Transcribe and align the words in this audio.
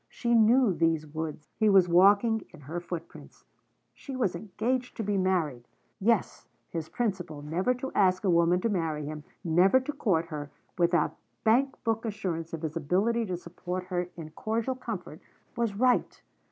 She 0.09 0.33
knew 0.33 0.73
these 0.73 1.05
woods; 1.05 1.47
he 1.59 1.69
was 1.69 1.87
walking 1.87 2.41
in 2.51 2.61
her 2.61 2.79
footprints; 2.79 3.45
she 3.93 4.15
was 4.15 4.35
engaged 4.35 4.97
to 4.97 5.03
be 5.03 5.15
married. 5.15 5.67
Yes, 5.99 6.47
his 6.71 6.89
principle, 6.89 7.43
never 7.43 7.75
to 7.75 7.91
ask 7.93 8.23
a 8.23 8.29
woman 8.31 8.61
to 8.61 8.69
marry 8.69 9.05
him, 9.05 9.23
never 9.43 9.79
to 9.81 9.93
court 9.93 10.25
her, 10.29 10.49
without 10.75 11.17
bank 11.43 11.75
book 11.83 12.03
assurance 12.03 12.51
of 12.51 12.63
his 12.63 12.75
ability 12.75 13.27
to 13.27 13.37
support 13.37 13.83
her 13.89 14.09
in 14.15 14.31
cordial 14.31 14.73
comfort, 14.73 15.21
was 15.55 15.75
right. 15.75 16.23